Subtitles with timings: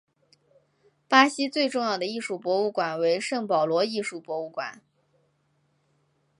[1.07, 4.81] 巴西最重要的艺术博物馆为圣保罗艺术博物馆。